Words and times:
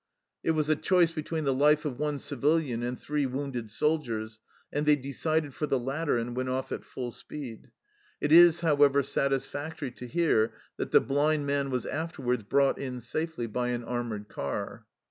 It 0.43 0.55
was 0.57 0.67
a 0.67 0.75
choice 0.75 1.11
between 1.11 1.43
the 1.43 1.53
life 1.53 1.85
of 1.85 1.99
one 1.99 2.17
civilian 2.17 2.81
and 2.81 2.99
three 2.99 3.27
wounded 3.27 3.69
soldiers, 3.69 4.39
and 4.73 4.83
they 4.87 4.95
decided 4.95 5.53
for 5.53 5.67
the 5.67 5.77
latter, 5.77 6.17
and 6.17 6.35
went 6.35 6.49
off 6.49 6.71
at 6.71 6.83
full 6.83 7.11
speed. 7.11 7.69
It 8.19 8.31
is, 8.31 8.61
however, 8.61 9.03
satisfactory 9.03 9.91
to 9.91 10.07
hear 10.07 10.53
that 10.77 10.89
the 10.89 11.01
blind 11.01 11.45
man 11.45 11.69
was 11.69 11.85
after 11.85 12.23
wards 12.23 12.41
brought 12.41 12.79
in 12.79 12.99
safely 12.99 13.45
by 13.45 13.67
an 13.67 13.83
armoured 13.83 14.27
car. 14.27 14.87